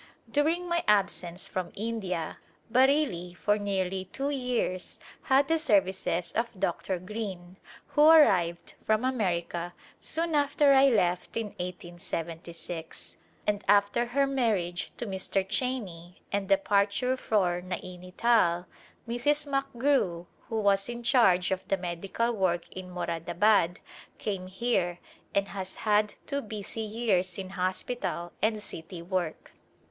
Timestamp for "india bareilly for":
1.75-3.59